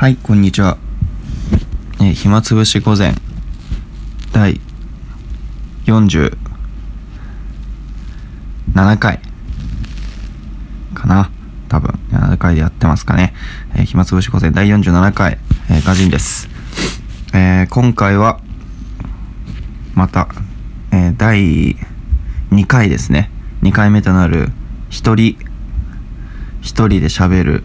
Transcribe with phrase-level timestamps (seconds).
[0.00, 0.78] はい、こんにちは。
[2.00, 3.12] え暇つぶし午前
[4.32, 4.58] 第
[5.84, 6.38] 47
[8.98, 9.20] 回
[10.94, 11.30] かな
[11.68, 13.34] 多分7回でやってますかね。
[13.76, 15.36] え暇つぶし午前第47回、
[15.68, 16.48] えーガジンです。
[17.34, 18.40] えー今回は
[19.92, 20.28] また、
[20.92, 21.76] えー第
[22.52, 23.30] 2回ですね。
[23.60, 24.48] 2回目となる
[24.88, 25.36] 一人
[26.62, 27.64] 一人で喋る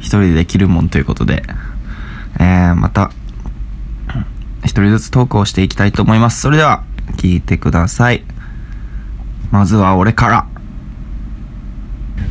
[0.00, 1.42] 一人でできるもんということで、
[2.38, 3.12] えー、また、
[4.64, 6.40] 一人ずつトークをしていきたいと思います。
[6.40, 6.84] それでは、
[7.16, 8.24] 聞いてください。
[9.50, 10.46] まずは俺から。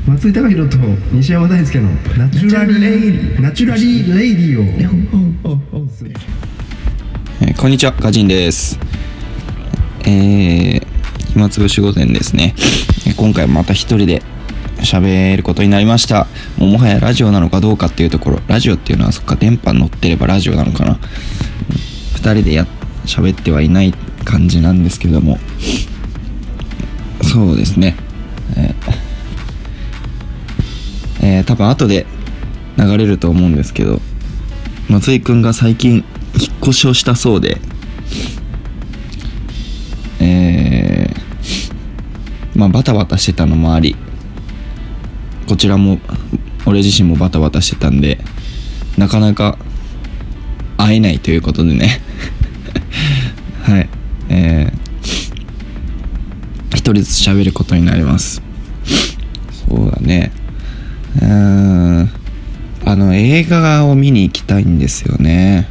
[0.07, 0.77] 松井貴弘と
[1.11, 4.63] 西山大輔の Naturally Naturally Radio
[7.41, 8.79] えーこんにちは、ガジンです。
[10.05, 10.87] えー、
[11.33, 12.55] 暇つぶし午前ですね。
[13.05, 14.23] えー今回また一人で
[14.81, 16.27] 喋ることになりました。
[16.57, 20.99] ももはやラジオなのかどうかっていうところ、ラジオっていうのはそっか、電波乗ってればラジオなのかな。
[22.15, 22.67] 二人でや、
[23.05, 23.93] 喋ってはいない
[24.25, 25.39] 感じなんですけども。
[27.23, 27.95] そうですね。
[28.55, 29.09] えー
[31.21, 32.05] えー多分後で
[32.77, 34.01] 流れると思うんですけど、
[34.87, 36.03] 松井くんが最近引っ
[36.61, 37.59] 越しをしたそうで、
[40.19, 43.95] えー、まあバタバタしてたのもあり、
[45.49, 45.97] こちらも、
[46.67, 48.19] 俺自身もバタバタしてたんで、
[48.99, 49.57] なかなか
[50.77, 51.99] 会えないということでね。
[53.65, 53.89] はい。
[54.29, 54.77] えー、
[56.75, 58.43] 一人ずつ喋ることになります。
[59.67, 60.31] そうだね。
[61.19, 62.09] うん。
[62.85, 65.67] あの、映画を見に行きたいんですよね。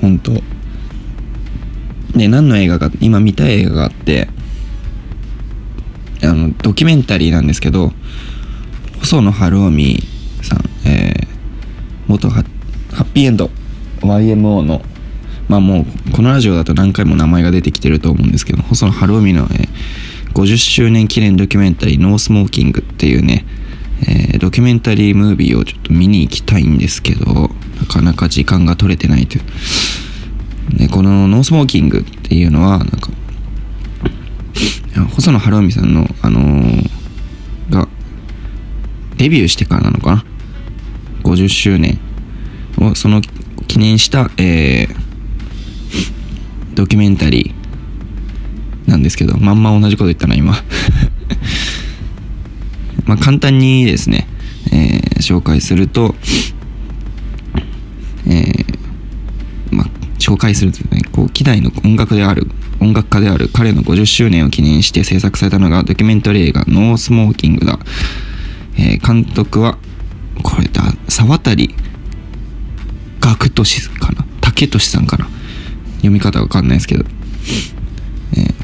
[0.00, 0.42] 本当
[2.16, 4.28] で、何の映画か、今見たい映画があって、
[6.24, 7.92] あの、ドキュメンタリーなんですけど、
[9.02, 9.98] 細野晴臣
[10.42, 11.26] さん、えー、
[12.06, 13.50] 元ハッピーエンド
[14.00, 14.80] YMO の、
[15.48, 19.68] まあもう、このラジオだと何回も名前が出てきてると思うんですけど、細野晴臣の、えー
[20.32, 23.44] 50周年記念ドキュメンタリー、ノースモーキングっていうね、
[24.08, 30.78] えードキュメンタリームービーをちょっと見に行きたいんですけど、なかなか時間が取れてないという。
[30.78, 33.10] ね、この No Smoking っていうのは、なんか、
[35.16, 36.90] 細野晴臣さんの、あのー
[37.68, 37.88] が、
[39.16, 40.24] デビューしてからなのかな
[41.24, 41.98] ?50 周年
[42.78, 43.20] を、その
[43.68, 45.02] 記念した、えー
[46.74, 50.56] ドキュメンタリーなんですけど、まんま同じこと言ったな、今。
[53.04, 54.26] まあ、簡単にですね、
[54.72, 56.14] えー紹介すると、
[58.26, 58.78] えー
[59.70, 59.86] まあ、
[60.18, 62.50] 紹介するとね、こう、希代の音楽である、
[62.80, 67.78] 音楽家である彼の50周年を記念して制作されたのがドキュメンタリー映画 No Smoking だ。
[68.76, 69.78] えー監督は、
[70.42, 71.54] これだ、佐渡
[73.20, 74.24] 岳利かな？
[74.40, 75.28] 岳利さんかな？
[75.96, 77.04] 読み方わかんないですけど、
[78.34, 78.54] えー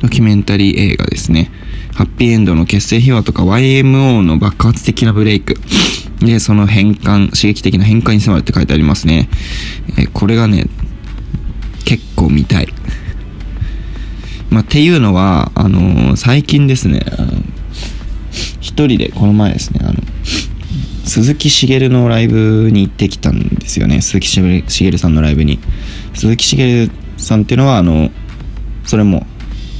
[0.00, 1.50] ドキュメンタリー映画ですね。
[1.94, 5.56] ハッピーエンドの結成秘話とか YMO の爆発的なブレイク。
[6.20, 9.28] で、その変換、刺激的な変換に迫るって書いてありますね。
[9.98, 10.66] えーこれがね、
[11.84, 12.68] 結構見たい。
[14.50, 17.00] まあ、っていうのは、あのー最近ですね、
[18.60, 19.94] 一人でこの前ですね、あの、
[21.04, 24.00] 鈴木茂のライブに行ってきたんですよね。
[24.00, 25.58] 鈴木茂茂さんのライブに。
[26.14, 28.10] 鈴木茂さんっていうのは、あの、
[28.84, 29.26] それも、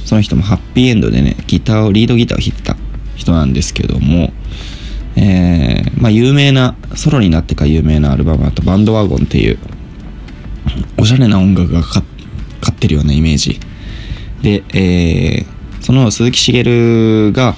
[0.05, 2.75] その人もハッピーエンドでね、ギターを、リードギターを弾いてた
[3.15, 4.33] 人なんですけども、
[5.15, 9.57] えー、まあ有名な、ソロになってから有名なアルバムだとバンドワゴンっていう、
[10.97, 12.03] おしゃれな音楽がかか
[12.71, 13.59] ってるようなイメージ。
[14.41, 17.55] で、えー、その鈴木茂が、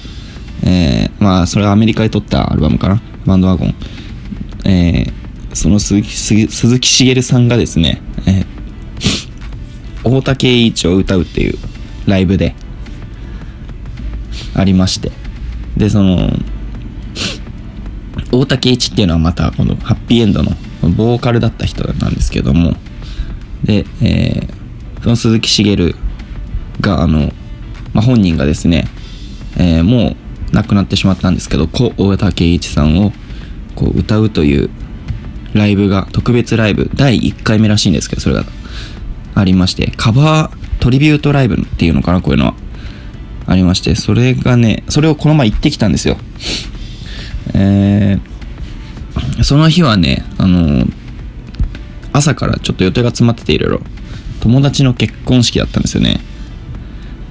[0.66, 3.76] えー、まあそれはアメリカで撮ったアルバムかな、バンドワゴン。
[4.66, 11.58] えー、その鈴木鈴木茂さんがですね、えー、大竹栄一を歌うっていう
[12.08, 12.56] ライブで
[14.56, 15.12] ありまして。
[15.78, 16.30] でその
[18.32, 20.52] 大竹一っていうのはまたこのハッピーエンドの
[20.96, 22.76] ボーカルだった人なんですけども。
[23.64, 24.56] で、えー
[25.06, 25.94] その鈴木茂
[26.82, 27.32] があの、
[27.94, 28.88] まあ、本人がですね、
[29.56, 30.16] えーもう
[30.52, 33.12] 亡くなってしまったんですけど故大竹栄一さんを
[33.76, 34.70] こう歌うという
[35.54, 38.44] ライブが特別ライブ第1回目らしいんですけどそれが
[39.36, 42.56] ありましてカバートリビュートライブっていうのかなこういうのは
[43.48, 46.18] ありましてそれがねそれをこの前行ってきたんですよ。
[47.54, 48.36] えー
[49.44, 50.86] その日はねあの
[52.14, 53.82] 朝からちょっと予定が詰まってていろいろ
[54.42, 56.20] 友達の結婚式だったんですよね。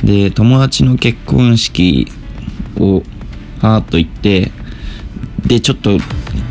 [0.02, 2.10] で友達の結婚式
[2.78, 3.02] を
[3.60, 4.52] はーっと行って
[5.46, 5.98] でちょっと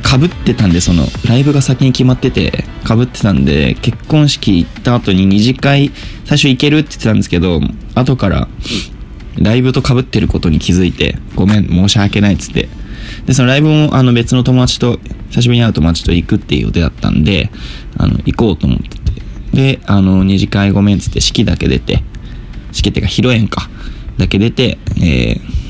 [0.03, 5.91] かぶってたんでそのライブが先に決まっててかぶってたんで結婚式行った後に二次会
[6.25, 7.61] 最初行けるって言ってたんですけど
[7.95, 8.47] 後から
[9.41, 12.69] ライブとかぶってることに気づいてごめん申し訳ないっつって。
[13.25, 14.99] でそのライブもあの別の友達と
[15.29, 17.49] 久しぶりに会う友達と行くっていう予定だったんで
[17.97, 19.03] あの行こうと思ってて。
[19.53, 22.03] であの二次会ごめんっつって式だけ出て
[22.71, 23.69] 式っていうか披露宴か
[24.17, 25.62] だけ出てえー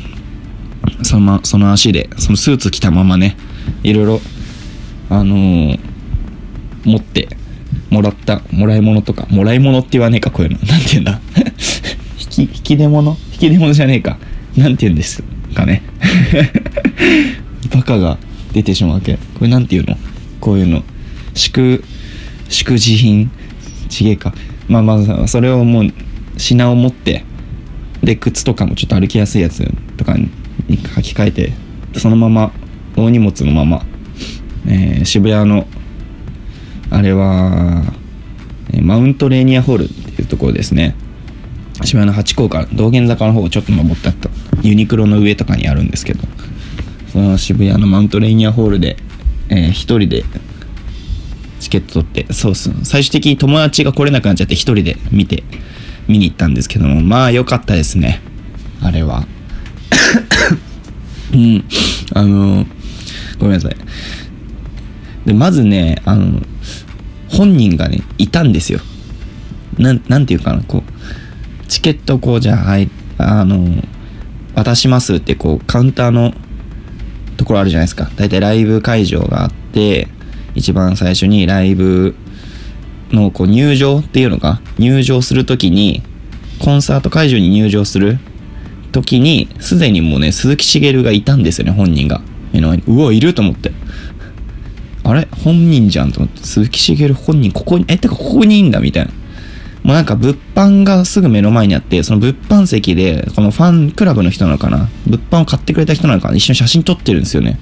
[1.01, 3.35] そのまその足でそのスーツ着たままね
[3.83, 4.21] いろいろ
[5.09, 5.79] あのー
[6.85, 7.29] 持って
[7.89, 10.57] もらったもらい物とかもらい物って言わねえかこういうの。
[10.67, 11.21] なんて言うんだ。
[12.19, 13.17] 引き引き出物？
[13.33, 14.17] 引き出物じゃねえか。
[14.57, 15.23] なんて言うんです
[15.53, 15.81] かね。
[17.73, 18.17] バカが
[18.51, 19.13] 出てしまうわけ。
[19.35, 19.97] これなんて言うの？
[20.41, 20.83] こういうの。
[21.35, 21.83] 祝
[22.49, 23.31] 祝辞品？
[23.87, 24.33] ちげえか。
[24.67, 25.93] まあまあそれをもう
[26.37, 27.23] 品を持って
[28.03, 30.29] で靴とかもちょっと歩きやすいやつとかに
[30.69, 31.53] 履き替えて
[31.97, 32.51] そのまま
[32.95, 33.85] 大荷物のまま、
[34.67, 35.67] えー渋谷の
[36.89, 37.81] あれは、
[38.81, 40.95] マウントレーニアホールっていうところですね。
[41.83, 44.29] 渋谷の八甲から道玄坂の方をちょっと登ったと。
[44.61, 46.23] ユニクロの上とかにあるんですけど。
[47.11, 48.97] その渋谷のマウントレーニアホールで、
[49.49, 50.23] えー一人で
[51.59, 52.71] チケット取ってそうっす。
[52.83, 55.43] 最終的に友達が来れなくなっちゃって一人で見て
[56.07, 57.01] 見に行ったんですけども。
[57.01, 58.21] まあ良かったですね。
[58.81, 59.25] あれは。
[61.33, 61.65] うん。
[62.13, 62.65] あの
[63.39, 63.75] ごめんなさい。
[65.25, 66.41] でまずねあの
[67.29, 68.79] 本人がねいたんですよ。
[69.77, 73.67] なんなんていうかなこうチケットこうじゃあはいあの
[74.55, 76.33] 渡しますってこうカウンターの
[77.37, 78.11] ところあるじゃないですか。
[78.15, 80.07] 大体ライブ会場があって
[80.55, 82.15] 一番最初にライブ
[83.11, 86.03] のこう入場っていうのか入場するときに
[86.59, 88.19] コンサート会場に入場する
[88.93, 92.21] 時にすでにもうね鈴木茂がいたんですよね本人が。
[92.53, 92.83] 目の前に。
[92.87, 93.73] うわいると思って。
[95.03, 95.27] あれ？
[95.43, 96.43] 本人じゃんと思って。
[96.43, 99.11] 鈴木茂本人ここにえってかここにいいんだみたいな。
[99.83, 104.87] もうなんか物販がすぐ目の前にあってその物販席でこのファンクラブの人なのかな？
[105.05, 106.35] 物販を買ってくれた人なのかな？
[106.35, 107.59] 一緒に写真撮ってるんですよね。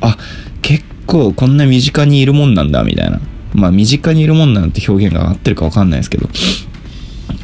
[0.00, 0.16] あ
[0.62, 3.20] 結構こんな身近にいるもんなんだみたいな。
[3.52, 6.28] まあ身近にいるもんなんて表現が合ってるか分かんないですけど。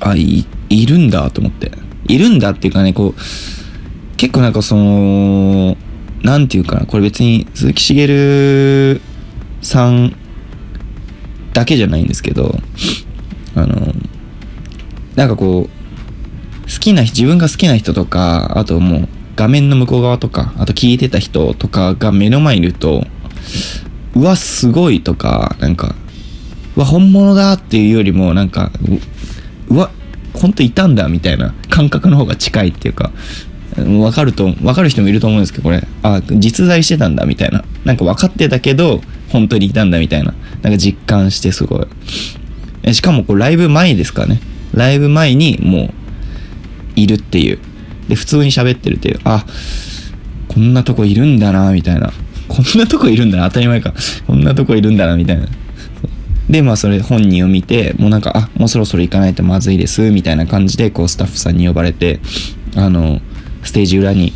[0.01, 1.73] あいいるんだと思って。
[2.09, 5.77] いるんだっていうかねこう結構なんかその
[6.23, 9.01] なんていうかなこれ別に鈴木茂
[9.63, 10.17] さん
[11.53, 12.55] だけじゃないんですけど
[13.55, 13.93] あの
[15.15, 23.05] なんかこう好きな自分が好きな人とかあともう画面の向こう側とかあと聞いてた人とかが目の前にいると
[24.15, 25.95] うわすごいとかなんか
[26.75, 28.71] うわ本物だっていうよりもなんか
[29.69, 29.91] うわ
[30.37, 33.11] 本当いたんだみたいな感覚の方が近いっていうか
[33.77, 35.87] 分かると分かる人もいると思うんですけどこれ。
[36.03, 37.65] あ実在してたんだみたいな。
[37.85, 40.35] なんか分かってたけど本当にいたんだみたいな。
[40.63, 41.87] なんか実感してすご
[42.85, 42.95] い。
[42.95, 44.41] しかもこうライブ前ですかね。
[44.73, 45.91] ライブ前にもう
[46.97, 47.59] いるっていう。
[48.09, 49.21] で普通に喋ってるっていう。
[49.25, 49.45] あ
[50.49, 52.13] こんなとこいるんだなみたいな。
[52.49, 53.93] こんなとこいるんだな当たり前か。
[54.27, 55.47] こんなとこいるんだなみたいな。
[56.49, 62.21] でまあそれ本人を見てもうなんかあもうそろそろ行かないとまずいですみたいな感じでこうスタッフさんに呼ばれて
[62.77, 63.21] あの
[63.65, 64.33] ステージ裏に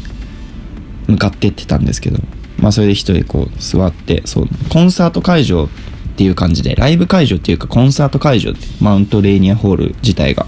[1.07, 2.19] 向かってってたんですけど
[2.59, 5.69] まあそれで一人こう座ってそうコンサート会場っ
[6.17, 10.47] ていう感じでライブ会場っていうかコンサート会場ってマウントレーニアホール自体が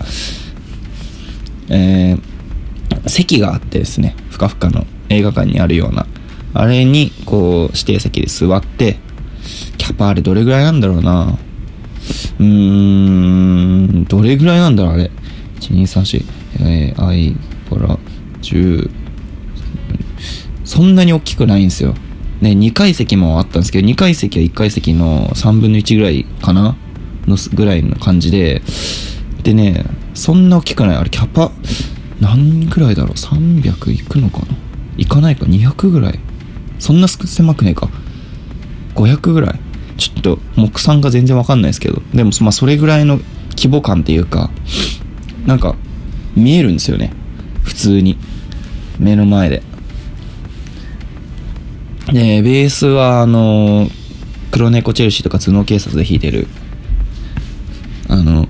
[1.70, 6.06] えー、席があってですねふかふかの映画館にあるような
[6.54, 8.98] あれにこう指定席で座って
[9.78, 11.38] キャパあれどれぐらいなんだろうな
[12.38, 12.46] うー
[14.00, 15.10] んどれぐらいなんだろうあれ。
[15.60, 16.24] 1234
[16.60, 17.36] えー、アイ
[17.70, 17.96] パラ
[18.42, 18.90] 10
[20.64, 21.94] そんなに大きくないんですよ。
[22.40, 26.76] ね2階席もあったんですけど2階席は1階席の3分の1ぐらいかな？
[27.26, 28.62] のぐらいの感じで。
[29.44, 30.96] でねそんな大きくない。
[30.96, 31.52] あれキャパ
[32.20, 34.46] 何ぐらいだろう？300いくのかな？
[34.96, 36.20] いかないか？200ぐらい。
[36.78, 37.88] そんな狭くねえか
[38.94, 39.60] ？500ぐらい。
[40.10, 42.02] ちょっと目算が全然わかんないですけど。
[42.14, 44.50] でもまあそれぐらいの規模感っていうか
[45.46, 45.74] なんか
[46.34, 47.12] 見えるんですよね。
[47.62, 48.18] 普通に。
[48.98, 49.62] 目の前で。
[52.12, 53.88] でベースはあの
[54.50, 56.46] 黒猫チェルシーとか頭脳警察で弾いてる
[58.08, 58.48] あの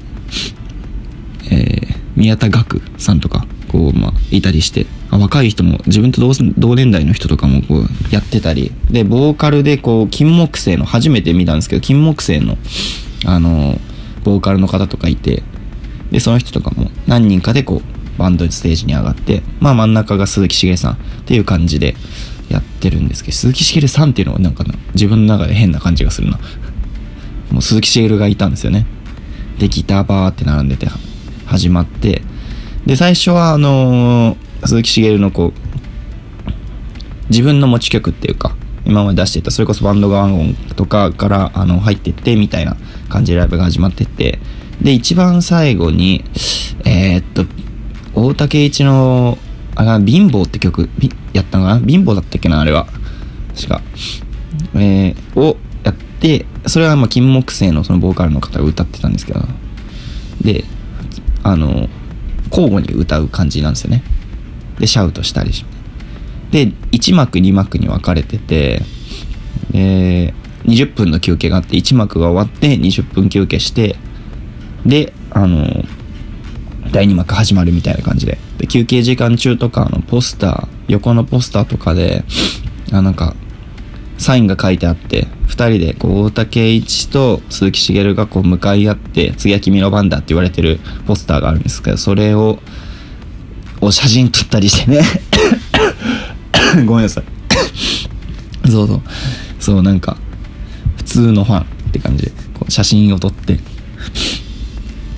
[1.50, 4.87] えー宮田岳さんとかこう、まあ、いたりして。
[5.19, 6.21] 若い人も自分と
[6.59, 8.73] 同年代の人とかもこうやってたり。
[8.90, 12.57] でボーカルでこう金木犀の初めて見たんですけど金木犀の
[13.25, 13.78] あの
[14.25, 15.42] ボーカルの方とかいて。
[16.11, 21.95] でその人とかも何人かでこうバンドステージに上がってまあ真ん中が鈴木茂さんっていう感じで
[22.50, 26.38] やってるんですけど鈴木茂さんっていうのはなんか自分の中で変な感じがするな。
[27.50, 28.87] もう鈴木茂がいたんですよね。
[29.59, 30.87] でギターバーって並んでて
[31.47, 32.21] 始まって。
[32.85, 36.50] で最初はあのー鈴木茂のこう
[37.31, 42.76] 自分の持ち曲っていうか今まで出してたそれこそバンドガンゴンとかからあの入ってってみたいな
[43.09, 44.38] 感じでライブが始まってって
[44.81, 46.25] で一番最後に
[46.85, 47.45] えーっと
[48.14, 49.38] 大竹一の
[49.75, 50.88] あれ貧乏って曲
[51.33, 51.87] やったのかな？
[51.87, 52.87] 貧乏だったっけなあれは。
[53.54, 53.81] 確か。
[54.75, 59.40] えーをやってそれはまあ金木犀のそのボーカルの方が歌ってたんですけど。
[60.42, 60.64] で
[61.42, 61.88] あの
[62.50, 64.02] 交互に歌う感じなんですよね。
[64.82, 65.64] でシャウトしたりし
[66.50, 68.82] で1幕2幕に分かれてて
[69.70, 70.34] で
[70.64, 73.94] 20分の休憩があって1幕が終わって20分休憩して
[74.84, 75.84] であの
[76.90, 78.38] 第2幕始まるみたいな感じで。
[78.58, 82.24] で休憩時間中とかあのポスター横のポスターとかで
[82.92, 83.34] あなんか
[84.18, 92.58] サインが書いてあって2人でこう大竹一と鈴木茂がこう向かい合って次は君の番だって言われてるポスターがあるんですけどそれを
[93.82, 95.02] を写真撮ったりしてね。
[96.86, 97.24] ごめんなさい。
[98.70, 99.02] そうそう。
[99.58, 100.16] そうなんか
[100.96, 103.58] 普通のファンって感じでこう写真を撮って。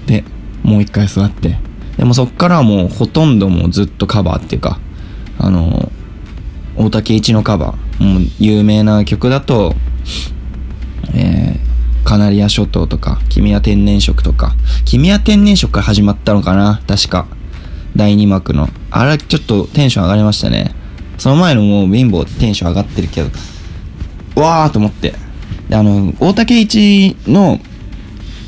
[0.06, 0.24] で
[0.62, 1.58] もう一回座って。
[1.98, 4.80] でもそっからはもうほとんどもうずっとカバーっていうか
[5.38, 5.92] あの
[6.76, 8.04] 大竹一のカバー。
[8.04, 9.76] もう有名な曲だと
[11.12, 11.64] えー
[12.04, 14.54] カナリア諸島とか、君は天然色とか、
[14.84, 17.26] 君は天然色から始まったのかな確か。
[17.96, 18.68] 第2幕の。
[18.90, 20.74] あれ、ちょっとテンション上がりましたね。
[21.18, 23.30] その前のもう貧乏テンション上がってるけど、
[24.36, 25.14] うわーと思って。
[25.68, 27.60] で、あの、大竹一の、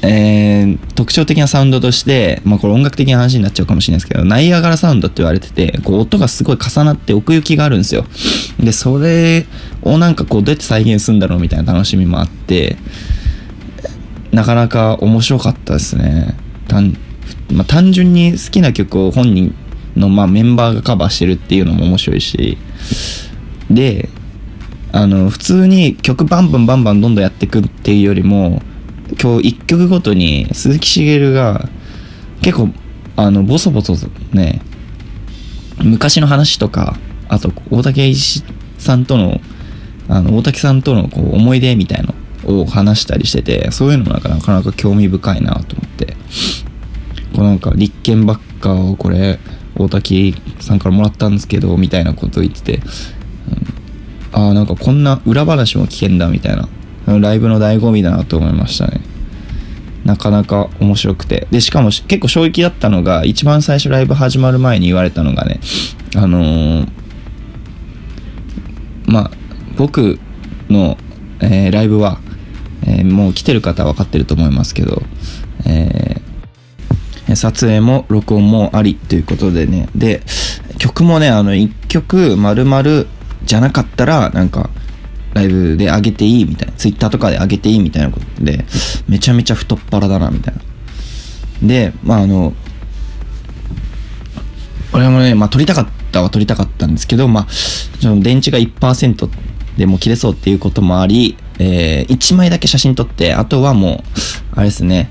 [0.02, 8.06] えー特徴的なサウンドとして、まあこれ音楽的な話になっちゃうかもしれないですけど、ナイアガラサウンドって言われてて、こう音がすごい重なって奥行きがあるんですよ。
[8.58, 9.46] で、それ
[9.82, 12.76] をなんかこうどうやって再現するんだろうみたいな楽しみもあって、
[14.32, 16.34] なかなか面白かったですね。
[17.52, 19.54] まあ、単純に好きな曲を本人
[19.96, 22.58] の、まあ、メンバーがカバーしてるっていうのも面白いし、
[23.70, 24.08] で、
[24.92, 28.62] あの、普通に曲バンバンバンバンどんどんやっていくっていうよりも、
[29.20, 31.68] 今日一曲ごとに鈴木茂が
[32.42, 32.70] 結構、
[33.16, 33.94] あの、ボソボソ
[34.32, 34.60] ね、
[35.82, 36.96] 昔の話とか、
[37.28, 38.12] あと、大竹
[38.78, 39.40] さんとの、
[40.08, 46.16] あの、大竹さんとのこう思い出みたいのを話したりしてて、そういうのなんかなかなか興味深いなと思って。
[47.36, 49.38] こうなんか、立憲ばっかをこれ、
[49.76, 52.82] 大竹さんからもらったんですけど、みたいなこと言ってて、うん
[54.32, 56.68] ああ、なんかこんな裏話も聞けんだ、みたいな。
[57.18, 59.00] ライブの醍醐味だなと思いましたね。
[60.04, 61.46] なかなか面白くて。
[61.50, 65.60] で、しかも結構衝撃だったのが、一番最初ライブ始まる前に言われたのがね、
[66.16, 66.88] あのー
[69.06, 69.30] まあ、
[69.76, 70.18] 僕
[70.70, 70.96] の、
[71.40, 72.18] えーライブは、
[72.86, 75.02] えーもう来てる方は分かってると思いますけど、
[75.66, 76.15] えー
[77.36, 80.22] 撮影も録音もありということでね、で、
[80.78, 83.06] 曲もね、あの、一曲丸々
[83.44, 84.70] じゃなかったら、なんか、
[85.34, 88.64] ライブで上げていいみたいな、ツイッターとかで上げていいみたいなことで、
[89.08, 91.68] めちゃめちゃ太っ腹だな、みたいな。
[91.68, 92.54] で、まあ、あの、
[94.92, 97.46] 俺もね、まあ、撮りたかったは撮りたかったんですけど、まあ、
[98.20, 99.28] 電池が1%
[99.76, 104.04] でもう切れそうっていうこともあり、えー、1枚だけ写真撮って、あとはも
[104.54, 105.10] う、あれですね、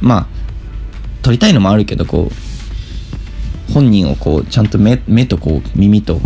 [0.00, 0.26] まあ、
[1.22, 6.20] 撮りたいのもあるけど、こう、本人をこう、ちゃんと目、目とこう、耳と、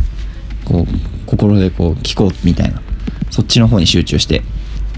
[0.65, 2.81] こう、心でこう、聞こうみたいな、
[3.31, 4.43] そっちの方に集中して、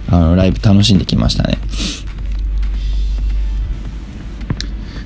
[0.09, 1.59] あの、ライブ楽しんできましたね。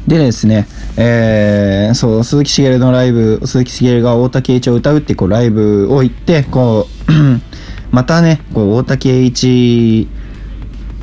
[0.06, 0.66] でですね、
[0.96, 7.12] えー、そう、鈴木茂のライブ、鈴木茂が大竹栄一を歌うってこうライブを行って、こう、
[7.94, 10.08] またね、こう大竹栄一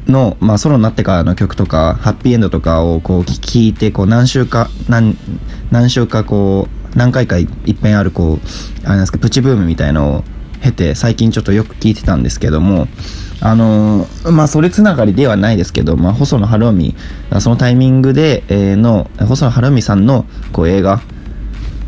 [0.07, 5.17] の、まあ、ソロになってからの曲とか、ハッピーエンドとかをこう聞いて、こう何週か、何、
[5.71, 7.47] 何週かこう、何回かいっ
[7.81, 10.23] ぺんあるこう、あれですか、プチブームみたいのを
[10.61, 12.87] 経て、最近ちょっとよく聞いてたんですけども、
[13.39, 16.95] あのーまあ、それつながりではないですけど、まあ、細野晴臣、
[17.39, 21.01] そのタイミングで、の、細野晴臣さんの、こう、映画、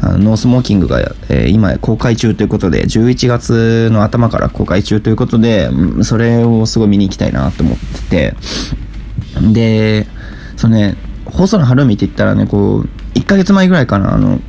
[0.01, 5.69] あの No Smoking が、えー今公開中ということで、11月の頭から公開中ということで、
[6.03, 7.77] それをすごい見に行きたいなと思っ
[8.09, 10.07] てて、で、
[10.55, 14.39] そのね、細野晴臣って言ったらね、こう、1ヶ月前ぐらいかな、あの、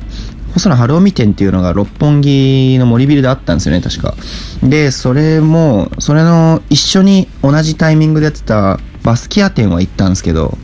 [0.53, 4.15] 細野晴臣店っていうのが六本木の森ビルであったんですよね、確か。
[4.63, 10.57] で、それも、それの一緒に同じタイミングでやってたバスキア店は行ったんですけど、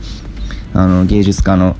[0.73, 1.75] あの、芸術家の、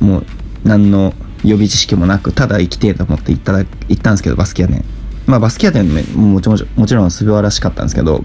[0.00, 0.26] もう、
[0.64, 4.84] 何の予備知識もなく、ただ行きてえと思って行った、行ったんですけど、バスキア店。
[5.26, 8.24] まあバスキア店ももちろんもちろん素晴らしかったんですけど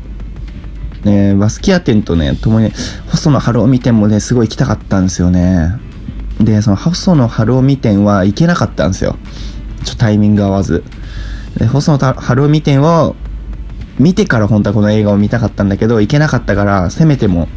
[1.04, 2.72] ね、バスキア店とね、ともに、
[3.10, 5.80] 細野晴臣店もね、すごい行きたかったんですよね。
[6.40, 9.16] で、その細野晴臣店は行けなかったんですよ。
[9.84, 10.84] ちょタイミング合わず。
[11.58, 13.16] で、細野晴臣店を
[14.00, 17.48] 見てから本当はこの映画を見たかったんだけど、行けなかったから、せめても、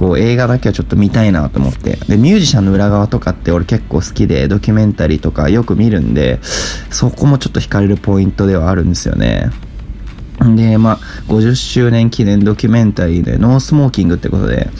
[0.00, 1.96] こう映画だけはちょっと見たいなと思って。
[2.08, 6.40] で、ミュージシャンの裏側とかって俺結構好きで、ドキュメンタリーとかよく見るんで、
[6.90, 9.50] そこもちょっと惹かれるポイントではあるんですよね。
[10.56, 14.70] で、まあ、50周年記念ドキュメンタリーで、 No Smoking ってことで、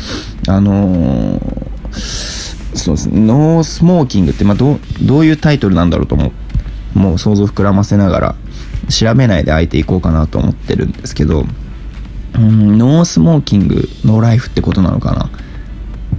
[0.48, 1.40] あのー、
[2.74, 6.32] そうですね、 No Smoking って、まあ、ど、どういうタイトルなんだろうと思
[6.94, 8.34] う、もう想像膨らませながら、
[8.88, 11.44] 調べないで開いていこうかなと思ってるんですけど、
[12.34, 15.30] うん、 No Smoking, No Life ってことなのかな、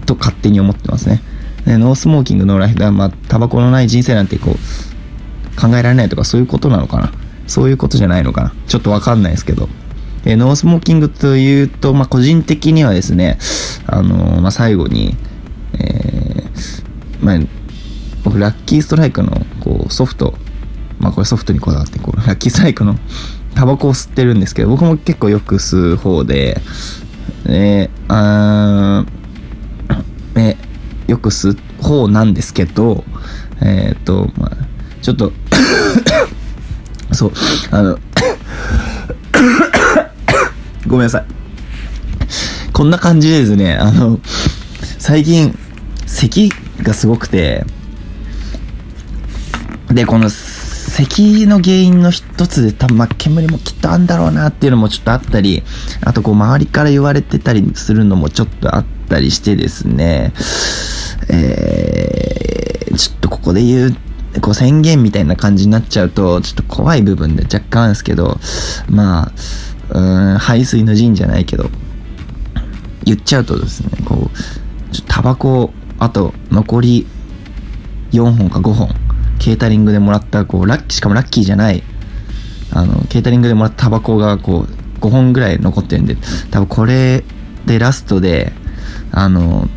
[0.06, 1.22] と勝手に思ってますね。
[1.66, 7.12] で No Smoking, No Life では、まあ、タバコのない人生なんてこう、考えられないとかそういうことなのかな？
[7.48, 8.54] そういうことじゃないのかな？
[8.68, 9.70] ちょっとわかんないですけど。
[10.24, 13.40] え No Smoking というと、まあ、個人的にはですね、
[13.88, 15.18] あのー、まあ、最後に、
[15.74, 17.40] えー、まあ、
[18.24, 20.36] 僕、ラッキーストライクの、こう、ソフト、
[21.00, 22.98] まあ、これソフトにこだわって、こう、ラッキーストライクの
[23.56, 26.60] タバコを吸ってるんですけど、僕も結構よく吸う方で、
[27.46, 30.58] えー、あー、え
[31.08, 33.04] よく吸う方なんですけど、
[33.62, 34.52] えっ、と、まあ、
[35.02, 35.34] ちょっと
[37.12, 37.34] そう、
[37.72, 38.00] あの
[40.88, 41.26] ごめんなさい。
[42.74, 44.20] こんな感じですね、あの、
[44.98, 45.58] 最近、
[46.08, 47.66] 咳がすごくて、
[49.90, 50.30] で、この
[50.92, 55.64] 咳の原因の一つで多分、ま、煙もきっとあんだろうなっていうのもちょっとあったり、
[56.04, 60.34] あとこう周りから言われてたりするのもちょっとあったりしてですね、
[61.30, 63.96] えー、ちょっとここで言う
[64.42, 68.38] こう宣言みたいな感じになっちゃうと、ちょっと怖い部分で若干あるんですけど、
[68.90, 69.32] まあ、
[69.90, 71.70] うん、排水の陣じゃないけど、
[73.04, 77.08] 言っちゃうとですね、こう、ちょタバコ、あと残り
[78.12, 78.90] 4本か5本、
[79.42, 81.82] ケータリングでもらった、こう、ラッキー、しかもラッキーじゃない、
[82.70, 86.16] あの、ケータリングでもらったタバコが、こう、5本ぐらい残ってるんで、
[86.52, 87.24] 多分これ
[87.66, 88.54] でラストで、
[89.12, 89.68] あの、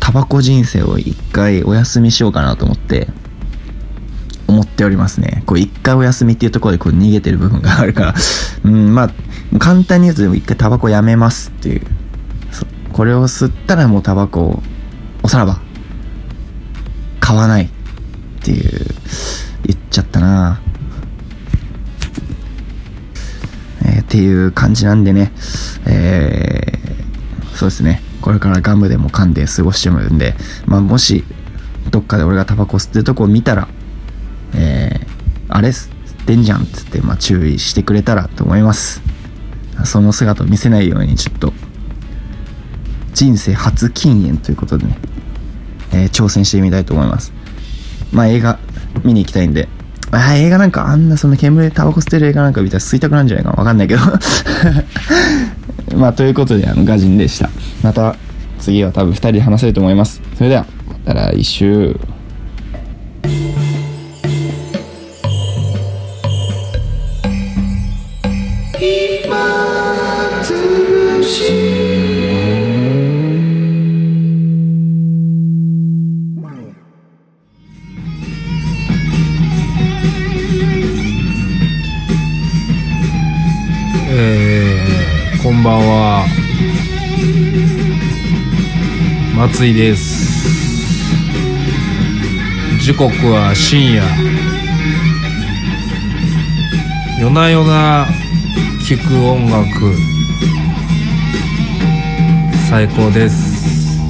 [0.00, 3.06] タバコ人生を一回お休みしようかなと思って、
[4.48, 5.44] 思っておりますね。
[5.46, 8.14] こう、一回お休みっていうところでこう逃げてる部分があるから、
[8.64, 11.82] うん、まあ、簡単に言うとでも一回タバコやめますっていう。
[12.92, 14.62] これを吸ったらもうタバコを、
[15.22, 15.60] おさらば、
[17.20, 17.70] 買わない
[18.48, 18.86] っていう、
[19.66, 20.60] 言っちゃったな
[23.84, 25.32] えー、っていう感じなんでね、
[25.86, 28.00] えー、そうですね。
[28.22, 30.34] これからガムでも噛んで過ごしてもらうんで、
[30.66, 31.24] まあ、もし、
[31.90, 33.68] どっかで俺がタバコ吸ってるとこを見たら、
[34.54, 39.02] えー、あれ吸ってんじゃんっつって、まあ、注意してくれたらと思います。
[39.84, 41.52] その姿を見せないようにちょっと、
[43.12, 44.98] 人生初禁煙ということでね、
[45.92, 47.37] えー、挑戦してみたいと思います。
[48.12, 48.58] まあ映画
[49.04, 49.68] 見に行きたいんで、
[50.10, 54.02] あ映画なんかあんなそんな煙でタバコ吸ってる映画なんか見たら吸いたくなんじゃないかわかんないけど
[55.96, 57.50] まあということであのガジンでした。
[57.82, 58.16] また
[58.58, 60.20] 次は多分2人で話せると思います。
[60.36, 60.66] それでは
[61.06, 61.98] また来週。
[89.36, 90.28] 松井です
[92.88, 94.02] 時刻は深夜。
[97.20, 98.06] 夜な夜な
[98.88, 99.92] 聴く音楽。
[102.70, 104.00] 最高です。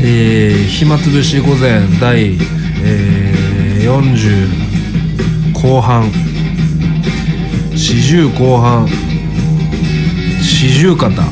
[0.00, 2.38] えー、暇つぶし午前第、
[2.82, 3.92] えー、
[5.52, 6.27] 40後半。
[7.78, 8.88] 40後半。
[10.42, 11.22] 四十肩。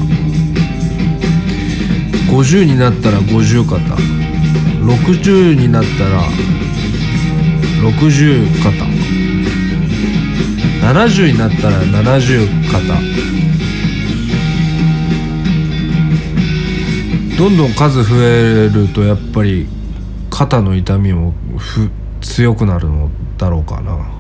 [2.31, 3.81] 50になったら50肩。
[4.81, 6.23] 60になったら
[7.83, 8.71] 60肩。
[10.87, 12.95] 70になったら70肩。
[17.37, 19.67] どんどん数増えるとやっぱり
[20.31, 24.16] 肩の痛みもふ強くなるのだろうかな。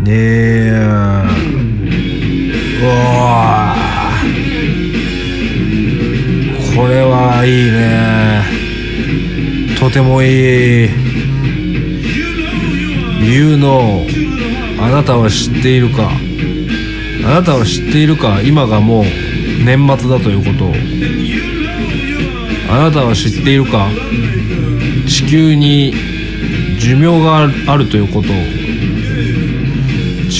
[0.00, 0.70] ねえ。
[2.80, 3.74] うわ
[6.76, 8.44] これはいいね。
[9.80, 10.90] とてもいい。
[13.20, 14.06] You know.
[14.80, 16.08] あなたは知っているか。
[17.26, 18.40] あなたは知っているか。
[18.42, 19.04] 今がもう
[19.64, 20.66] 年末だということ。
[20.66, 20.74] を
[22.70, 23.88] あなたは知っているか。
[25.08, 25.92] 地球に
[26.78, 27.38] 寿命が
[27.72, 28.32] あるということ。
[28.32, 28.57] を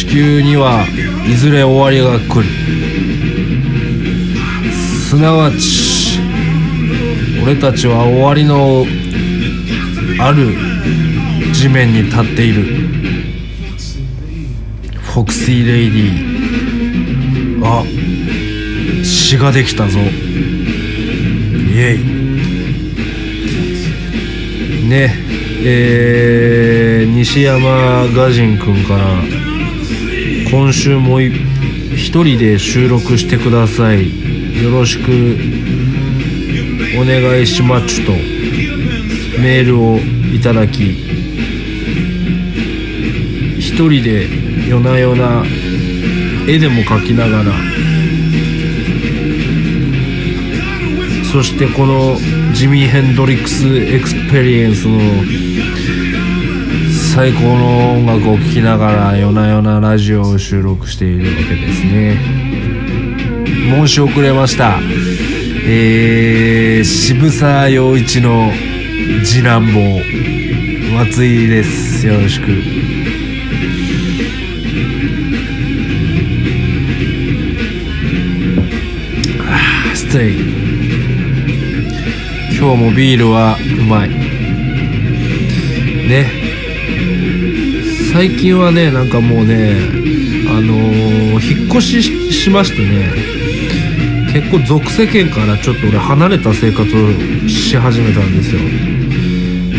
[0.09, 0.87] 球には
[1.27, 2.47] いずれ終わりが来る。
[4.73, 6.21] すなわち
[7.43, 8.85] 俺たちは終わりの
[10.21, 10.55] ある
[11.53, 12.65] 地面に立っている。
[15.01, 17.85] フォクシー・レイディーあ
[19.05, 19.99] 詩ができたぞ。
[19.99, 20.03] イ
[21.79, 21.99] エイ。
[24.89, 25.15] ね
[25.61, 29.38] えー、西山ガジン君から
[30.51, 31.31] 今週もい
[31.95, 34.39] 一人で収録してください。
[34.63, 35.11] よろしく
[37.01, 38.11] お願いしますと
[39.41, 39.99] メールを
[40.35, 40.91] いただき
[43.59, 44.27] 一人で
[44.69, 45.45] 夜な夜な
[46.49, 47.53] 絵でも描きながら
[51.31, 52.17] そしてこの
[52.53, 54.99] ジミー・ヘンドリックス・エクスペリエンスの
[57.19, 62.17] 最高の音楽を聴きながら夜な夜なラジオを収録しているわけですね。
[63.45, 64.79] 申し遅れました。
[65.67, 68.53] えー、渋沢陽一の
[69.25, 69.81] 次男坊。
[70.95, 72.07] 松井です。
[72.07, 72.53] よろしく。
[82.57, 84.09] 今日もビールはうまい。
[86.09, 86.48] ね。
[88.19, 89.77] 最近はねなんかもうね
[90.51, 93.13] あのー引っ越ししましてね
[94.33, 98.61] 結構属世間からちょっと俺離れた生活をし始めたんですよ。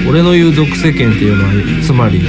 [0.10, 2.22] 俺の言う属世間っていうのはつまり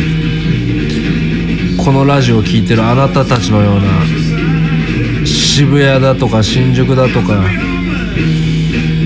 [1.78, 7.40] このラジオを聴いてるあなたたちのような渋谷だとか新宿だとか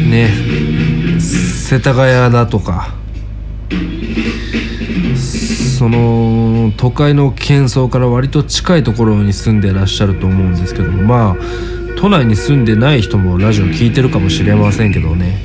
[0.08, 0.30] ね
[1.20, 3.03] 世田谷だとか
[5.74, 11.37] その都会の喧騒から割と近いところに住んでらっしゃると思うんですけどもまあ
[11.96, 15.38] 都内に住んでない人もラジオ聞いてるかもしれませんけどね。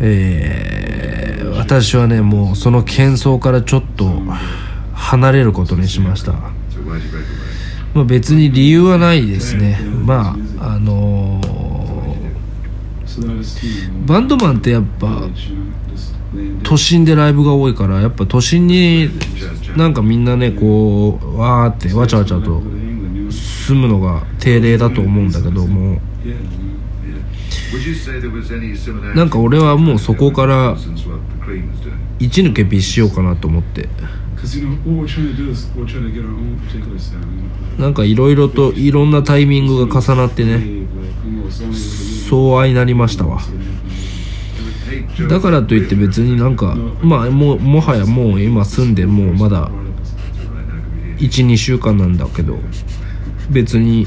[0.00, 4.22] えー私はねもうその喧騒からちょっと
[4.94, 6.32] 離れることにしました。
[7.92, 9.80] まあ別に理由はないですね。
[10.04, 11.46] まああのー
[14.06, 15.22] バンドマンってやっぱ
[16.66, 19.08] 都心でライブが多いからやっぱ都心に
[19.76, 22.60] なんかみんなねこうわーってわちゃわちゃと
[23.30, 26.00] 住むのが定例だと思うんだけども
[29.14, 30.76] なんか俺はもうそこから
[32.18, 33.88] 一抜けびしようかなと思って。
[37.78, 40.86] なんかいろいろといろんなタイミングが重なってね
[42.28, 43.40] そう愛なりましたわ。
[45.28, 49.70] だからといって別になんかまあももはやもう今住んでもうまだ
[51.18, 52.58] 12週間なんだけど
[53.50, 54.06] 別に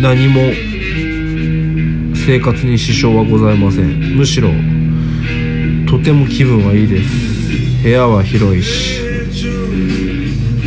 [0.00, 0.40] 何も
[2.26, 4.16] 生活に支障はございません。
[4.16, 4.48] むしろ
[5.86, 7.82] とても気分はいいです。
[7.82, 9.00] 部屋は広いし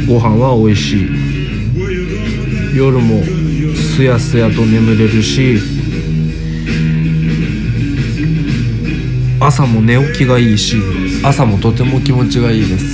[0.08, 1.08] ご飯は美味しい。
[2.76, 3.24] 夜も
[3.76, 5.58] すやすやと眠れるし
[9.48, 10.76] 朝も寝起きがいいし
[11.24, 12.86] 朝もとても気持ちがいいです。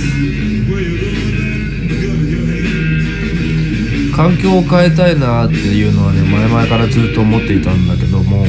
[4.14, 8.46] 環境を変えたいなっていうのはね前々からずっと思っていたんだけども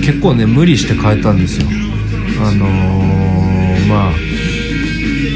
[0.00, 1.66] 結構ね無理して変えたんですよ。
[2.40, 4.12] あのー、まあ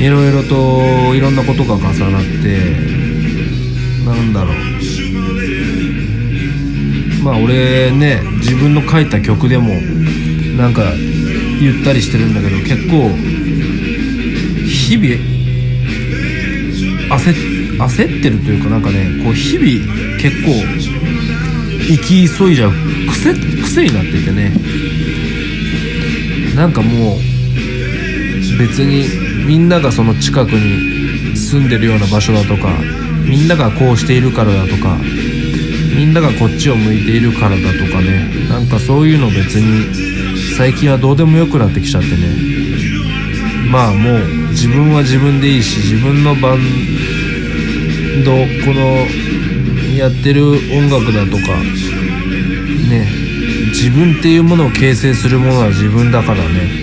[0.01, 2.61] いろいろといろんなことが重なって
[4.07, 4.57] なんだろう。
[7.25, 9.73] まあ俺ね自分の書いた曲でも
[10.57, 10.83] なんか
[11.61, 13.09] 言ったりしてるんだけど結構
[14.67, 15.15] 日々
[17.17, 20.53] 焦焦ってるというかなんかねこう日々結構
[21.87, 22.73] 生き急いじゃう
[23.11, 24.53] 癖癖になっててね。
[26.55, 27.19] なんかもう
[28.59, 32.69] 別にみんながその近くに住んでるような場所だとか
[33.25, 34.99] みんながこうしているからだとか
[35.97, 38.49] みんながこっちを向いているからだとかね。
[38.49, 40.02] なんかそういうの別に
[40.57, 42.17] 最近はどうでもよくなってきちゃってね。
[43.71, 44.19] まあもう
[44.51, 46.59] 自分は自分でいいし自分のバン
[48.25, 48.33] ド
[48.65, 49.07] この
[49.97, 51.55] やってる音楽だとか
[52.91, 53.09] ね
[53.69, 56.83] 自分っていうものを形成するものは自分だからね。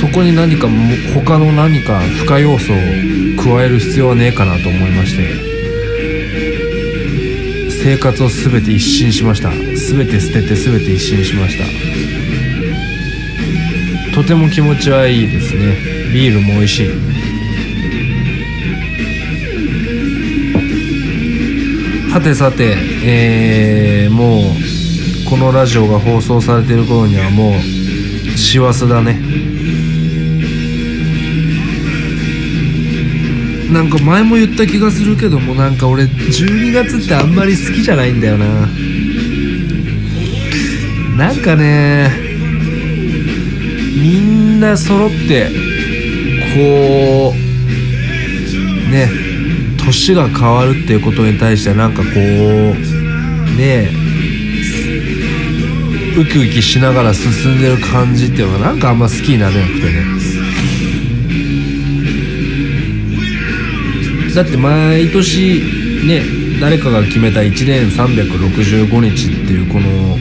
[0.00, 0.66] そこに何か
[1.14, 2.76] 他の何か付加要素を
[3.36, 5.49] 加える必要はねえかなと思いまして。
[7.82, 9.48] 生活を全て一新しました。
[9.50, 11.64] 全て捨てて全て一新しました。
[14.14, 15.76] とても気持ちはいいですね。
[16.12, 16.88] ビールも美味しい。
[22.12, 24.42] はてさて、えー、もう
[25.30, 27.54] このラジオが放送されてる頃にはもう
[28.36, 29.18] 師走だね。
[33.72, 38.46] なんか前も言った気がするけどもなんか俺12月ってあんまり好きじゃないんだよな。
[41.16, 42.10] なんかね
[43.96, 45.50] みんな揃って
[46.54, 49.08] こうね
[49.76, 52.14] 年が変わるっていうことに対してなんかこう
[53.56, 53.90] ね
[56.18, 60.19] ウキウキしながら進んでる感じっていうのがなんかあんま好きになれなくてね。
[64.34, 65.60] だって毎年
[66.06, 66.22] ね
[66.60, 70.18] 誰かが決めた1年365日っていうこの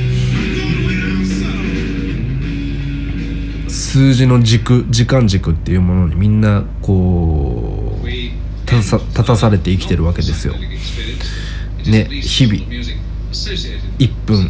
[3.69, 10.53] 数字の軸時間軸っていうものにみんなこう立たされて生きてるわけですよ。
[10.53, 12.55] ね日々。
[13.99, 14.49] 1分。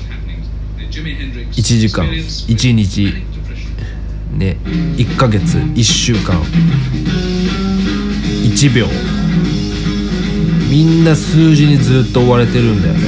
[1.52, 2.06] 1時間。
[2.06, 3.14] 1日。
[4.34, 4.58] ね
[4.98, 5.58] 1ヶ月。
[5.58, 6.42] 1週間。
[8.44, 8.88] 1秒。
[10.70, 13.00] みんな数字にずっと追われてるんだよね。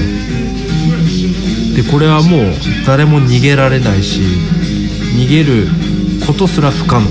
[1.76, 2.54] でこれはもう
[2.86, 4.22] 誰も逃げられないし
[5.16, 5.68] 逃げる
[6.26, 7.08] ことすら不可能。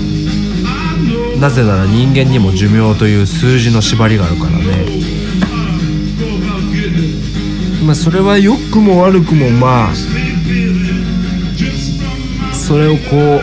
[1.39, 4.65] なぜなら人間にも寿命という数字の縛りがあるからね。
[7.85, 9.93] まあそれは良くも悪くもまあ
[12.53, 13.41] それをこう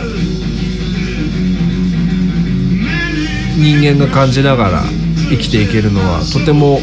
[3.57, 4.83] 人間が感じながら
[5.29, 6.79] 生きていけるのはとても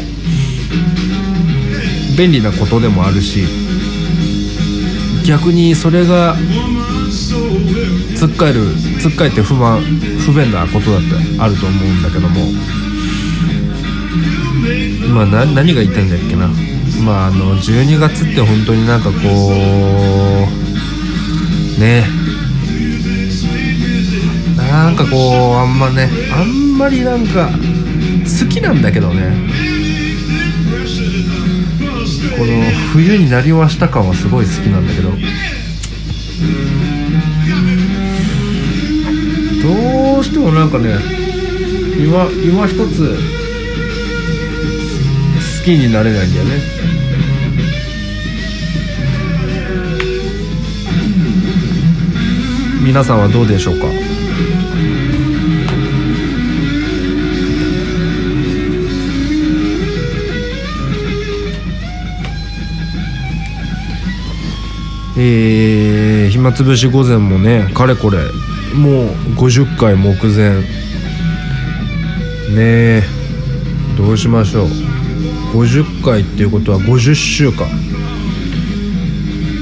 [2.17, 3.45] 便利なことでもあるし
[5.25, 6.35] 逆にそれが
[8.15, 8.61] つっかえる
[8.99, 9.81] つっかえて不満
[10.25, 11.07] 不便なことだって
[11.39, 12.51] あると思うんだけども
[15.13, 16.49] まあな何が言いたいんだっけな。
[17.05, 19.17] まああの12月って本当になんかこ
[21.77, 22.03] うね
[24.57, 29.46] なんかこうあんまねあんまりなんか好きなんだけどね。
[32.37, 32.53] この
[32.93, 35.09] 冬になりました感はすごい好きなんだけど。
[39.63, 40.95] どうしてもなんかね
[41.97, 43.17] 今今一つ
[45.59, 46.61] 好きになれないんだよね。
[52.83, 53.87] 皆さんはどうでしょうか？
[65.19, 68.19] えー、暇つぶし午前もねかれこれ
[68.75, 70.61] もう50回目前。
[72.47, 73.03] ねえ
[73.97, 74.67] どうしましょう。
[75.53, 77.67] 50回っていうことは50週間。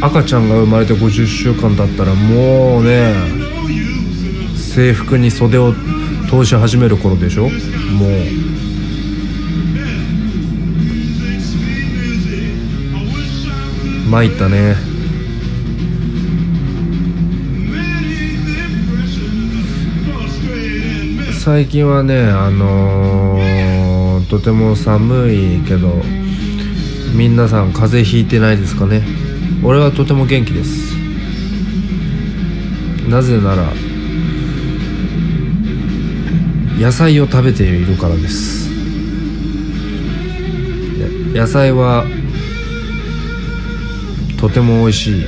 [0.02, 3.16] 赤ちゃんが生まれて50週間だったらもうね
[4.58, 5.74] 制服に袖を
[6.30, 7.44] 通し始める頃でしょ。
[7.44, 7.52] もう。
[14.10, 14.95] 参ったね。
[21.46, 26.02] 最近はねあのーとても寒いけど
[27.16, 29.04] 皆さん風邪ひいてないですかね？
[29.64, 30.96] 俺はとても元気です。
[33.08, 33.72] なぜなら
[36.80, 38.68] 野菜を食べているからです。
[41.36, 42.06] 野菜は
[44.40, 45.26] とても美味しい。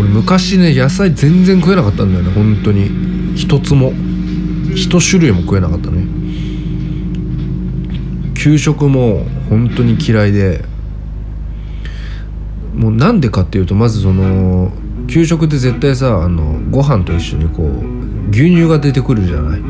[0.00, 3.36] 俺昔ね野菜全然食えなかったんだよね本当に。
[3.36, 3.92] 一つも。
[4.74, 6.06] 一種類も食えなかったね。
[8.34, 10.64] 給食も本当に嫌いで。
[12.74, 14.72] もうなんでかっていうとまずその
[15.06, 19.60] 給食って絶対さあのご飯と一緒にこう牛乳が出てくるじゃない。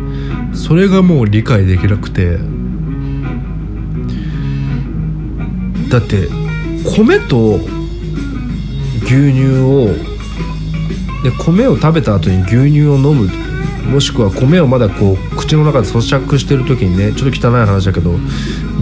[0.55, 2.39] それがもう理解できなくて。
[5.89, 6.29] だって
[6.85, 7.59] 米と
[9.03, 10.10] 牛乳を
[11.23, 13.29] で米を食べた後に牛乳を飲む。
[13.91, 18.13] もしくは米をまだこう口の中で咀嚼してる時にねちょっと汚い話だけど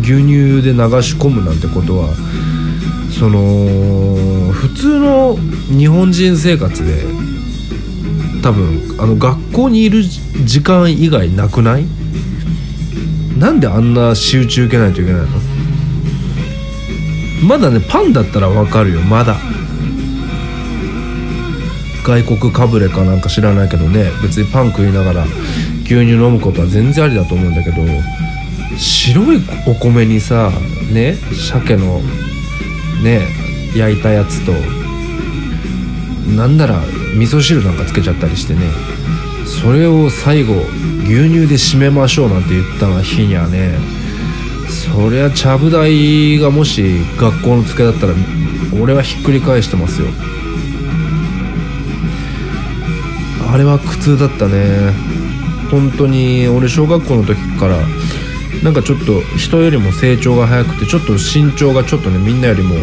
[0.01, 2.13] 牛乳で流し込むなんてことは
[3.19, 5.37] その普通の
[5.69, 7.05] 日本人生活で
[8.43, 11.87] 多分あの学校にいる時間以外なくない？
[13.39, 15.29] なんであんな集中受けないといけないの？
[17.47, 19.37] まだねパンだったらわかるよまだ。
[22.09, 25.25] 外国かぶれかなんか知らないけどね別にパン食いながら
[25.83, 27.83] 牛乳飲むことは全然ありだと思うんだけど
[28.79, 30.51] 白いお米にさ
[30.91, 31.17] ね
[31.51, 32.01] 鮭の
[33.03, 33.29] ね
[33.77, 34.53] 焼いたやつと
[36.35, 36.81] なんなら
[37.19, 38.63] 味噌汁なんかつけちゃったりしてね
[39.45, 40.55] それを最後
[41.05, 43.77] 牛乳で締めましょうなんて言った日にはね
[44.71, 48.15] そりゃちゃぶ台がもし学校の机だったら
[48.81, 50.09] 俺はひっくり返してますよ。
[53.51, 54.93] あれは苦痛だったね。
[55.71, 57.77] 本当に俺小学校の時から
[58.63, 62.75] なんかちょっと人よりも成長が早くてちょっと身長がちょっとねみんなよりも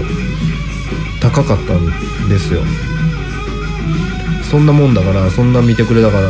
[1.21, 2.61] 高かったんですよ。
[4.49, 6.29] そんなもんだからそんな見てくれだから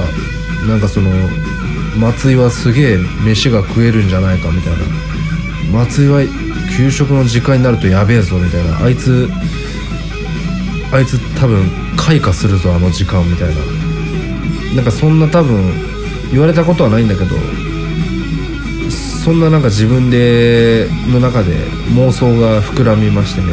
[0.68, 1.12] なんかその
[1.98, 4.80] 松井はすげえ飯が食えるんじゃないかみたいな。
[5.72, 6.22] 松井は
[6.78, 8.84] 給食の時間になるとやべえぞみたいな。
[8.84, 9.30] あいつ
[10.92, 13.85] あいつ多分開花するぞあの時間みたいな。
[14.74, 15.74] なんかそんな多分
[16.32, 17.36] 言われたことはないんだけど
[19.24, 21.56] そんななんか自分での中で
[21.96, 23.48] 妄想が膨らみましてね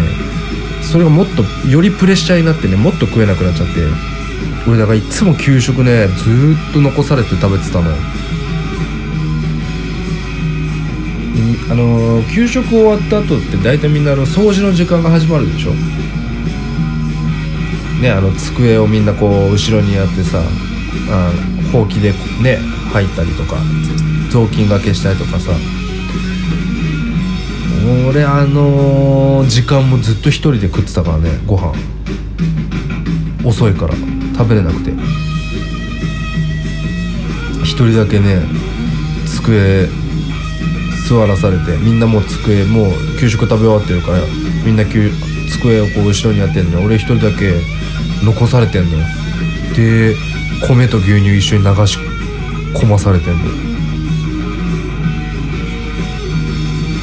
[0.83, 3.73] それがもっとよりプレッシャーになってねもっと食えなくなっちゃって
[4.69, 7.91] 俺だからいつも給食ねずっと残されて食べてたの
[11.71, 15.73] あの給食終わった後って大体みんなあの掃除の時間が始まるでしょ。
[18.03, 20.43] ねあの机をみんなこう後ろにやってさ
[21.11, 21.33] あ
[21.73, 22.59] ほうきでね
[22.93, 23.57] 入ったりとか
[24.31, 25.53] 雑巾がけしたりとかさ。
[28.09, 31.73] 俺あの時間もずっと一人で食ってたからねご飯。
[33.45, 33.95] 遅いから
[34.37, 34.93] 食べれなくて。
[37.65, 38.43] 一人だけね
[39.27, 39.87] 机
[41.09, 44.19] 座らされてみんなもう机もう給食食べ終わってるから
[44.65, 47.53] みんな机をこう後ろにやってんのに俺一人だけ
[48.23, 49.05] 残されてんのよ。
[49.75, 50.15] で
[50.69, 51.99] 米と牛乳一緒に流し
[52.75, 53.41] 込まされてんの。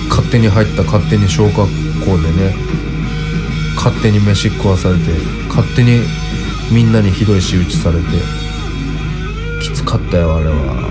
[0.10, 1.68] 勝手に入った勝手に小学校で
[2.32, 2.56] ね
[3.76, 5.12] 勝手に飯食わされて
[5.50, 6.02] 勝手に
[6.72, 8.06] みんなにひどい仕打ちされて
[9.62, 10.90] きつかったよあれは。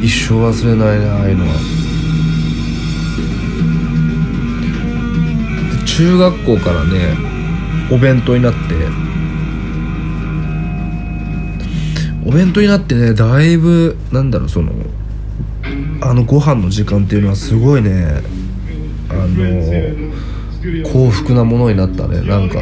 [0.00, 1.54] 一生忘れないねああいうのは。
[5.86, 7.16] 中学校からね
[7.90, 8.58] お弁当になって
[12.26, 14.72] お弁当になってねだいぶなんだろうその
[16.00, 18.20] あのご飯の時間っていうのはすごいね
[19.08, 22.20] あの幸福なものになったね。
[22.22, 22.60] なんか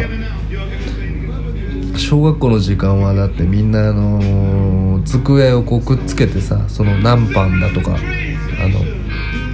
[1.96, 8.80] 小学校の時間はだってみんなあの机をこうくっつけてさその何班だとかあの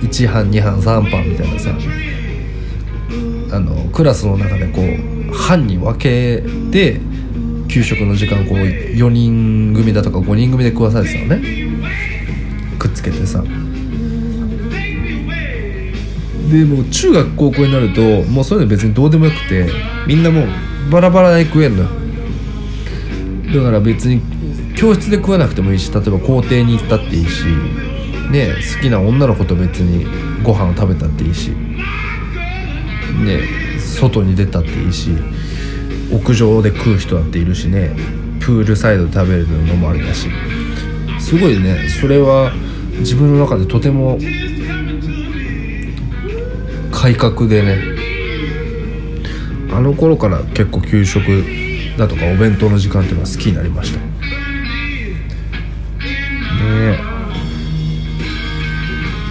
[0.03, 1.71] 1班2班3班みたいなさ
[3.53, 6.43] あのクラスの中でこう班に分け
[6.73, 7.01] て
[7.71, 11.71] 給食の時間こう4人組だとか5人組で食わされてたのね。
[12.79, 13.45] くっつけてさ。
[16.51, 19.69] でも中学高校になるともうそういうの別にどうでもよくて
[20.09, 24.21] みんなもうバラバラで食えんのだから別に
[24.77, 27.45] 教室で食わなくてもいいし例えば校庭に行ったっていいし
[28.33, 30.05] ね好きな女の子と別に
[30.43, 33.43] ご飯を食べたっていいしね
[33.79, 35.11] 外に出たっていいし。
[36.13, 37.95] 屋上で食う人だっているしね
[38.41, 40.29] プールサイドで食べるのもありだし。
[41.21, 41.89] すごいね。
[41.89, 42.53] それは
[42.99, 44.19] 自分の中でとても
[46.91, 47.79] 改革でね。
[49.73, 51.23] あの頃から結構給食
[51.97, 54.01] だとかお弁当の時間っていうのは好きになりました。
[54.01, 54.07] ね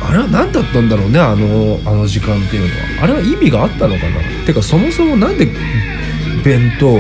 [0.02, 2.68] あれは何だったんだろうねあのあの時間っていうの
[3.00, 3.04] は。
[3.04, 4.22] あれは意味があったのかな。
[4.46, 5.48] てかそもそもなんで
[6.50, 6.98] 弁当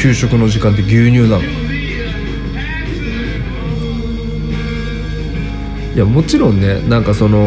[0.00, 1.42] 給食の時間って牛乳なの。
[5.94, 7.38] いやもちろんねなんかその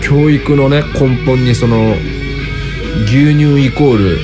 [0.00, 1.96] 教育のね根本にその
[3.06, 4.18] 牛乳イコール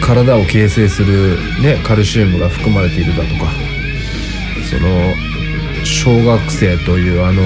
[0.00, 3.50] 体を形成する、ね、カルシウムが含まれているだとか
[4.70, 5.14] その
[5.84, 7.42] 小学生というあの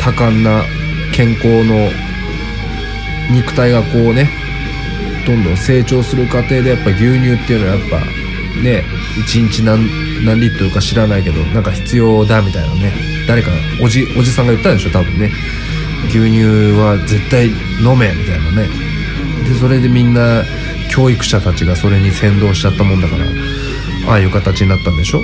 [0.00, 0.62] 多感な
[1.12, 1.90] 健康の
[3.32, 4.41] 肉体がこうね
[5.26, 8.00] どんどん成長する過程でやっぱ牛乳っていうのはやっぱ
[8.62, 8.84] ね
[9.26, 12.92] 1日何何リットルか知らないけどなんか必要だみたいなね。
[13.26, 13.50] 誰か
[13.80, 15.30] おじおじさんが言ったんでしょ多分ね。
[16.08, 16.42] 牛乳
[16.78, 18.68] は絶対飲めみたいなね。
[19.48, 20.42] でそれでみんな
[20.90, 23.24] 教育者たちがそれに先導しちゃったもんだから
[24.08, 25.22] ああいう形になったんでしょ？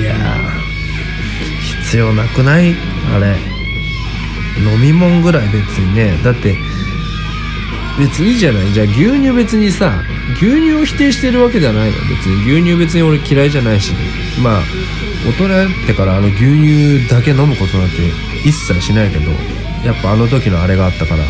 [0.00, 0.14] いや
[1.84, 2.74] 必要なくない？
[3.14, 3.36] あれ。
[4.58, 6.18] 飲み物ぐらい別にね。
[6.24, 6.56] だって
[7.98, 8.72] 別にじゃない。
[8.72, 10.02] じゃあ牛乳別にさ
[10.34, 11.96] 牛乳を否定してるわけではないの。
[12.08, 13.92] 別に牛乳別に俺嫌いじゃないし。
[14.42, 14.62] まあ
[15.26, 17.96] 大人になってからあの牛乳だけ飲むことなんて
[18.44, 19.30] 一切しないけど
[19.84, 21.24] やっぱあの時のあれがあったから。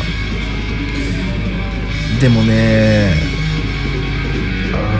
[2.20, 3.12] でもね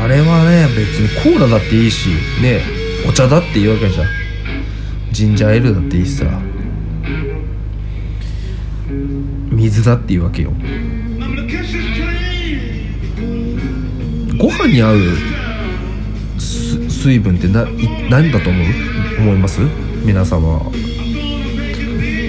[0.02, 2.08] あれはね別にコーラだっていいし
[2.42, 2.60] ね
[3.08, 4.06] お茶だっていいわけじゃん。
[5.12, 6.26] ジンジャーエールだっていいしさ。
[9.50, 10.52] 水だっていいわけよ。
[14.43, 14.99] ご飯に合う
[16.90, 17.64] 水分ってな
[18.11, 18.66] 何だと思う？
[19.20, 19.61] 思います？
[20.05, 20.61] 皆様。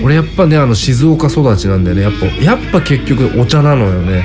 [0.04, 2.04] 俺やっぱねあの静岡育ちなんでね。
[2.04, 4.24] やっぱやっぱ結局お茶なのよね。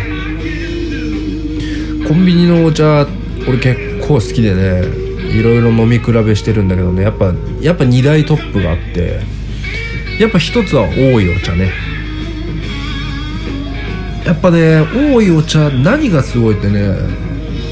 [2.06, 3.06] コンビニのお茶
[3.48, 4.86] 俺結構好きでね。
[5.32, 7.04] いろいろ飲み比べしてるんだけどね。
[7.04, 7.32] やっぱ
[7.62, 9.20] やっぱ2大トップがあって。
[10.20, 11.72] やっぱ一つは多いお茶ね。
[14.26, 14.82] やっぱね
[15.14, 17.26] 多いお茶何がすごいってね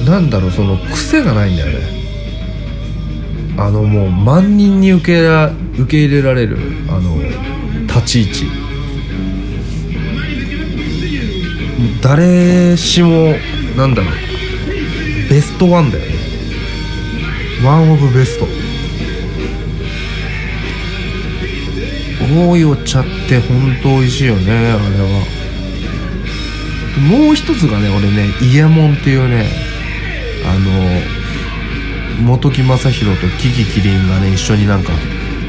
[0.07, 1.85] なんだろうその癖がないんだよね。
[3.59, 7.21] あのもう万人に受けら受け入れられるあの
[7.87, 8.47] 立ち位置。
[12.01, 13.35] 誰しも
[13.77, 14.13] なんだろう
[15.29, 16.15] ベストワンだよね。
[17.65, 18.47] ワンオブベスト。
[22.29, 25.27] 多いお茶って本当美味しいよねあれは。
[27.09, 29.66] もう一つがね俺ね伊右衛門っていうね
[30.47, 34.93] あの本木雅弘とキキキリンがね一緒になんか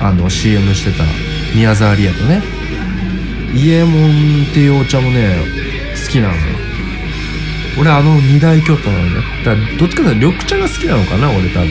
[0.01, 1.03] あの CM してた
[1.55, 2.41] 宮沢りえとね
[3.53, 3.91] 伊右衛門
[4.49, 5.37] っていうお茶もね
[6.05, 6.33] 好きなの。
[6.35, 6.41] よ
[7.79, 9.21] 俺あの二大巨頭なのね。
[9.45, 11.69] だからどっちかというと緑茶が好きなのかな俺多分。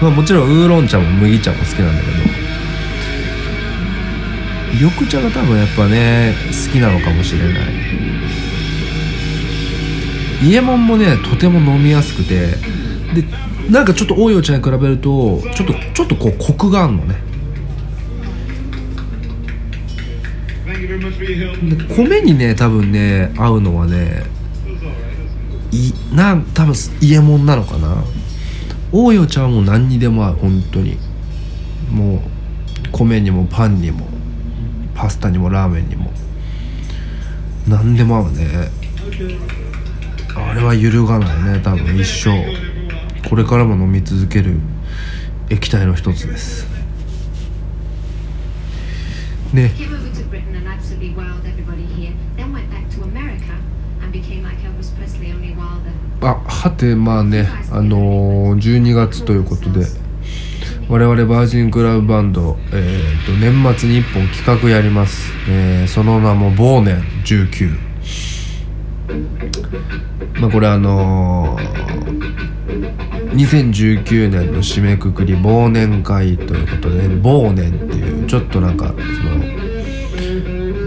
[0.00, 2.14] まあもちろんウーロン茶も麦茶も好きなんだけど。
[4.74, 8.03] 緑茶が多分やっぱね好きなのかもしれない。
[10.42, 12.46] 伊右衛門もねとても飲みやすくて
[13.14, 13.24] で
[13.70, 17.22] なんかちょっと多いお茶に比べるとちょっとちょっとこうコクがあるのね。
[21.96, 24.24] 米にね多分ね合うのはね
[25.70, 28.04] いな多分伊右衛門なのかな。
[28.92, 30.98] 多いお茶はもう何にでも合う本当に。
[31.90, 32.20] もう
[32.92, 34.06] 米にもパンにも
[34.94, 36.12] パスタにもラーメンにも。
[37.66, 38.68] 何でも合うね。
[40.64, 41.60] は揺るがないね。
[41.62, 42.30] 多分一生。
[43.28, 44.58] これからも飲み続ける。
[45.50, 46.66] 液体の一つです。
[49.52, 49.70] ね。
[56.26, 59.84] あはてまあねあのー、12月ということで
[60.88, 67.76] 我々バージンクラブバンド、えー、と年末に一本企画やります、えー、その名も「忘年19」
[70.40, 71.74] まあこれあのー
[73.34, 78.98] 2019年の締めくくり忘年会ということで忘年っていうちょっとなんかその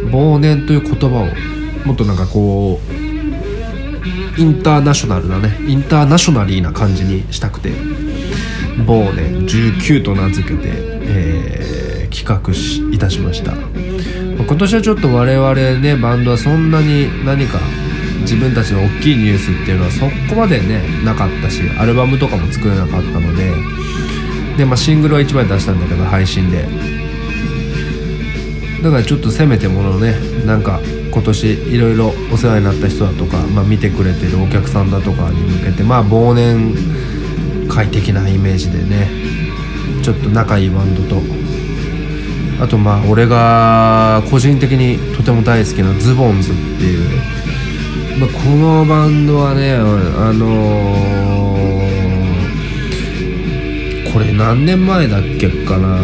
[0.09, 7.71] 忘年という言葉をもっとなんかこうインターナショナルなねインターナショナリーな感じにしたくて
[8.85, 11.67] 忘年19と名付けて、えー
[12.09, 13.53] 企画しいたしました。
[13.53, 17.59] 今年はちょっと我々ねバンドはそんなに何か
[18.21, 23.51] 自分たちの大きいニュースっていうのはそこまでねなかったしアルバムとかも作れなかったので
[24.57, 26.65] で、まあ、シングルは1枚出したんだけど配信で。
[28.83, 30.13] だからちょっとせめてものね
[30.45, 30.79] なんか
[31.11, 36.75] 今年いろいろお世話になった人だとか、まあ、見てくれてるお客さんだとかに向けてまあ忘年
[37.67, 39.09] 会的なイメージでね
[40.03, 41.21] ちょっと仲いいバンドと。
[42.59, 47.21] あとまあ俺が個人的にとても大好きなズボンズっていう、
[48.19, 51.17] まあ、このバンドはねあのー
[54.17, 55.95] これ何年前だっけかな。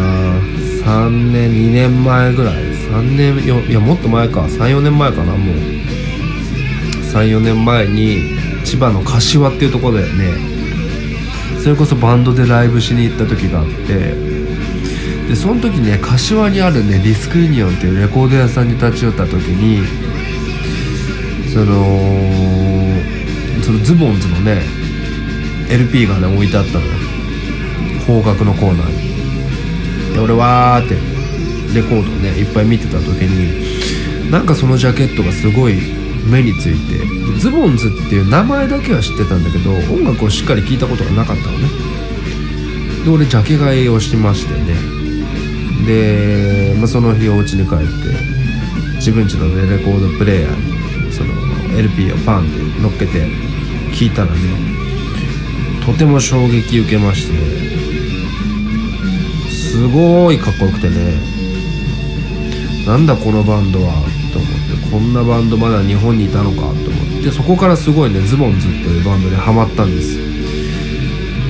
[0.84, 2.54] 3年2年前ぐらい。
[2.54, 4.42] 3年よいやもっと前か。
[4.42, 5.56] 34年前かなもう。
[7.12, 8.18] 34年前に
[8.64, 10.08] 千葉の柏っていうところでね
[11.60, 14.14] それこそバンドでライブしに行った時があって。
[15.28, 19.82] でその時ね柏にあるねディスクユニオンっていうレコード屋さんに立ち寄った時に
[21.54, 21.64] その
[23.62, 24.60] そのズボンズのね
[25.70, 26.92] LP がね置いてあったのよ。
[28.08, 30.14] 方角のコーナーに。
[30.14, 30.96] で俺わーって
[31.72, 35.76] レコードをねいっぱい見てた時になんかそのジャケットがすごい
[36.28, 41.68] 目についてズボンズっていう名前だけは知ってたんだけど音楽をしっかり聴いたことがなかったのね。
[43.04, 44.74] で俺ジャケ買いをしてましてね。
[45.86, 47.84] で、まあ、その日お家に帰って
[48.96, 50.73] 自分家のねレコードプレーヤーに
[51.78, 53.26] LP をパンって乗っけて
[53.92, 54.38] 聴いたらね
[55.84, 57.34] とても衝撃受けまして
[59.50, 61.18] すごいかっこよくてね
[62.86, 63.92] なんだこのバンドは
[64.32, 64.50] と思っ
[64.82, 66.74] てこんなバンドまだ日本にいたのかと思
[67.20, 70.18] ってそこからすごいねズボンズっていうバンドにハマったんです。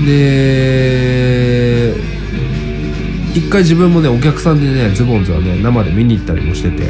[0.07, 1.95] で
[3.35, 6.85] 一回自分もねお客さんでねズボンズはね生で見に行ったりもしてて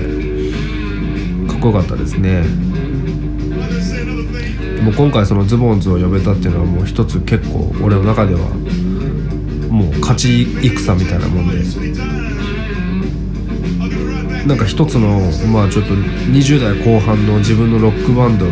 [1.49, 2.43] かっこよかったですね。
[4.85, 8.41] でも今回そのズボンズを呼べたっていうのはもう一つ結構俺の中では
[9.71, 11.65] もう勝ち戦みたいなもんで。
[14.47, 15.21] なんか一つの
[15.51, 18.45] まあちょっと20代後半の自分のロックバンド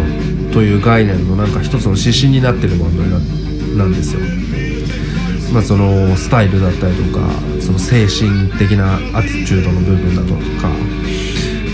[0.51, 3.03] という概念のなんか一つの指針になってるバンド
[3.77, 4.21] なんですよ。
[5.53, 7.29] まあそのスタイルだったりとか
[7.61, 10.71] その精神的なアティチュードの部分だとか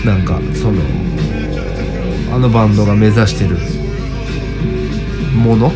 [0.03, 0.81] なんかその
[2.35, 3.78] あのバンドが目指してる
[5.39, 5.71] もの、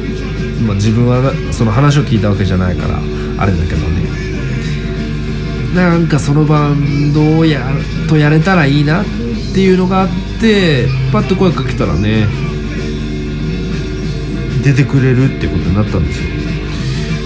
[0.65, 2.99] まあ、自分はその話を聞いたわけじゃないから
[3.37, 4.03] あれだけどね。
[5.73, 7.67] なんかそのバンドをや
[8.07, 9.05] とやれたらいいなっ
[9.55, 10.09] ていうのがあっ
[10.39, 12.27] てパッと声かけたらね
[14.63, 16.29] 出てくれるってことになったんですよ。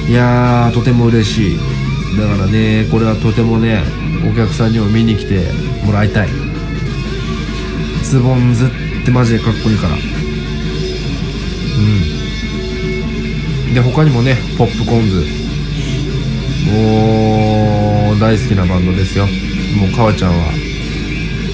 [0.07, 1.57] いやーとても嬉しい。
[2.17, 3.83] だからねこれはとてもね
[4.31, 5.51] お客さんにも見に来て
[5.85, 6.29] もらいたい。
[8.03, 8.69] ズボンズっ
[9.03, 9.95] てマジでかっこいいから。
[9.95, 9.99] うん。
[13.73, 15.25] で他にもねポップコーンズ。
[16.67, 19.25] もう大好きなバンドですよ。
[19.77, 20.51] もうかわちゃんは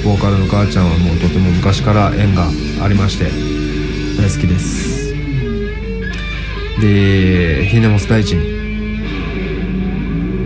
[0.04, 2.48] ボーカルのかわちゃんはもうとても昔から縁が
[2.82, 3.26] ありまして
[4.20, 5.14] 大好きです。
[6.82, 8.54] でひねもス大地に。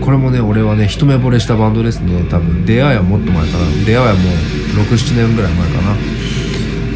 [0.00, 2.24] これもね俺はね一目惚れしたバンドですね。
[2.30, 3.64] 多分出会いはもっと前かな。
[3.84, 4.24] 出会いはもう
[4.84, 5.96] 67年ぐらい前かな。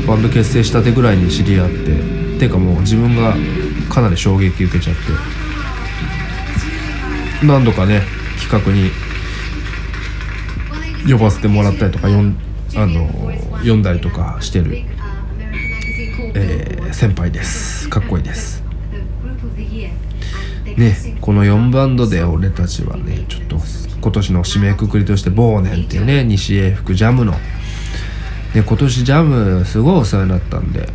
[0.06, 2.38] バンド結成したてぐらいに知り合って。
[2.38, 3.34] てかもう自分が
[3.92, 5.02] かなり衝撃受けちゃって。
[7.46, 8.02] 何度かね
[8.40, 8.90] 企画に
[11.10, 12.36] 呼ばせてもらったりとかよん
[12.74, 13.10] あの
[13.58, 14.84] 読んだりとかしてる、
[16.34, 17.88] えー先輩です。
[17.88, 18.62] かっこいいです。
[20.76, 23.56] ねこの4バンドで俺たちはねちょっと
[24.00, 27.34] 今年の締めくくりとして忘年っていうね西英福ジャムの。
[28.54, 30.88] で今年ジャムすごいお世話になったんで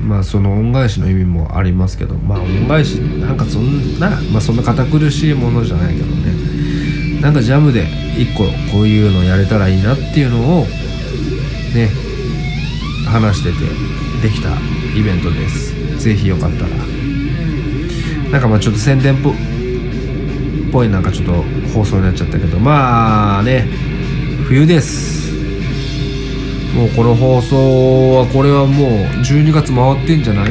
[0.00, 7.20] まあその恩返しの意味もありますけどまあ恩返しなんかそんなまあそんな堅苦しいものじゃないけどね。
[7.20, 7.86] なんかジャムで
[8.18, 10.66] 一個こういうのやれたらいいなっていうのを
[11.74, 11.90] ね
[13.06, 13.58] 話してて
[14.28, 14.50] できた
[14.96, 15.74] イベントです。
[15.98, 16.68] ぜひよかったら。
[18.30, 19.18] なんかまあちょっと宣伝っ
[20.72, 23.66] ぽいなんかちょっと放送になっちゃったけどまあね
[24.46, 25.15] 冬です。
[26.76, 27.56] もうこの放送
[28.18, 28.88] はこれはもう
[29.22, 30.50] 12月回ってんじゃない？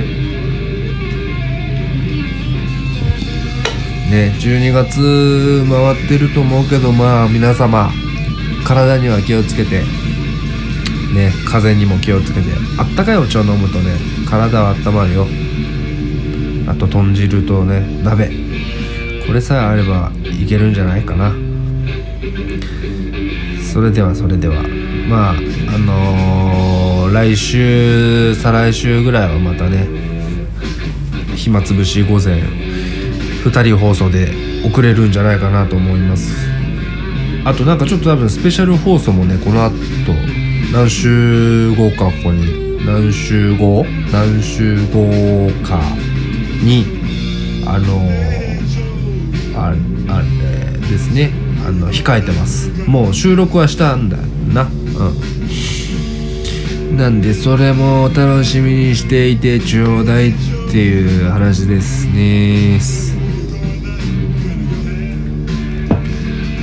[4.09, 7.91] ね12月回ってると思うけどまあ皆様
[8.65, 9.81] 体には気をつけて
[11.13, 12.47] ね風邪にも気をつけて
[12.79, 13.95] あったかいお茶を飲むとね
[14.27, 15.27] 体は温まるよ。
[16.67, 18.31] あと豚汁とね鍋。
[19.27, 21.31] これさえあればいけるんじゃないかな。
[23.71, 24.63] それではそれでは。
[25.07, 25.35] まあ
[25.75, 29.87] あのー来週再来週ぐらいはまたね
[31.35, 32.41] 暇つぶし午前
[33.43, 34.31] 2人放送で
[34.65, 36.33] 送れるんじゃないかなと思います。
[37.45, 39.73] あとなんかちょっと多分スペシャル放送もねこの後
[40.73, 43.85] 何週後かここに何週後？
[44.11, 45.79] 何週後か
[46.63, 46.85] に
[47.67, 51.31] あのーああれですね。
[51.67, 52.69] あの控えてます。
[52.87, 54.63] もう収録はしたんだな。
[54.63, 55.34] うん。
[56.95, 60.33] なんでそれもお楽しみにしていてちょうだいっ
[60.71, 62.79] ていう話ですね。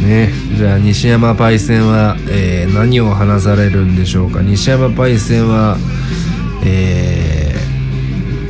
[0.03, 0.31] ね。
[0.57, 4.41] じゃあ西山パイセンは、えー何を話されるんでしょうか。
[4.41, 5.77] 西山パイセンは
[6.65, 7.55] え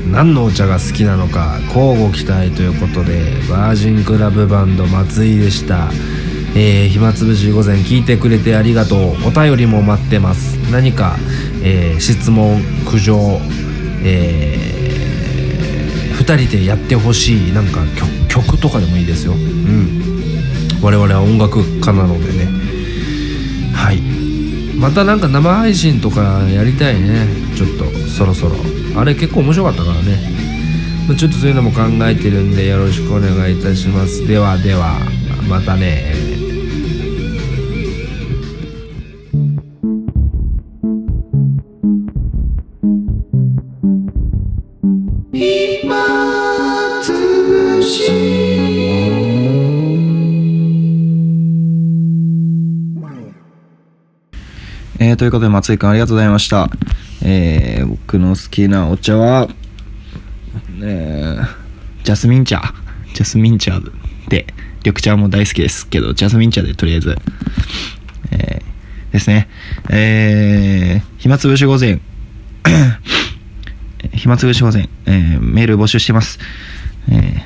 [0.06, 5.90] ー何のお茶が好きなのか交互期待ということでバージンクラブバンド松井でした、
[6.54, 9.16] えー暇つぶし午前聞いてくれてありがとう。
[9.26, 10.56] お便りも待ってます。
[10.70, 11.16] 何か、
[11.62, 13.40] えー質問苦情
[14.04, 19.34] えー、2人でやってほしいなんか曲曲とかでもいいですよ。
[19.34, 20.02] うん。
[20.82, 22.48] 我々は音楽家なのでね。
[23.74, 24.00] はい。
[24.76, 27.26] またなんか生配信とかやりたいね。
[27.54, 28.56] ちょっとそろそろ。
[28.96, 30.18] あれ結構面白かったからね。
[31.06, 34.26] まあちょっとそういうのも考えてるんでよろしくお願いいたします。
[34.26, 34.98] ではでは
[35.48, 36.31] またね
[55.02, 56.70] えー、ということで松井くんありがとうございました。
[57.24, 59.48] えー、僕の好きなお茶は
[60.80, 62.62] えー、ジャスミン茶。
[63.12, 63.80] ジャスミン茶
[64.28, 64.46] で
[64.84, 67.16] 緑茶も大好きですけどジャスミン茶でとりあえず。
[68.30, 69.48] えー、ですね。
[69.90, 71.98] えー、暇つぶし午前。
[74.14, 76.38] 暇つぶし午前、えー、メール募集してます。
[77.10, 77.42] えー、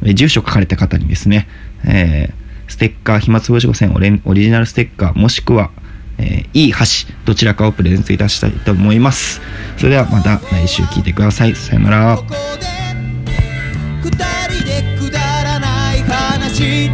[0.03, 1.47] えー住所書かれた方にですね、
[1.86, 5.72] えー、ステッカー、暇つぶし5000オオリジナルステッカー、もしくは、
[6.20, 9.41] えーいい箸、どちらかをプレゼントいたしたいと思います。
[9.78, 11.55] それではまた来週聞いてください。
[11.55, 12.78] さよなら。
[14.01, 16.89] 二人でくだらない話。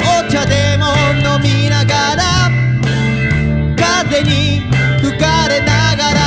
[0.00, 0.86] お茶でも
[1.18, 2.50] 飲みながら
[3.76, 4.62] 風に
[5.02, 6.20] 吹かれながら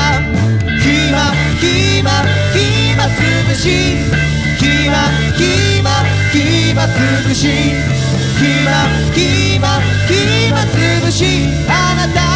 [0.79, 2.11] 暇暇
[2.53, 3.17] 暇つ
[3.47, 3.97] ぶし
[4.57, 5.89] 暇暇
[6.31, 7.47] 暇つぶし
[8.37, 11.49] 暇暇暇つぶし。
[11.67, 12.32] あなた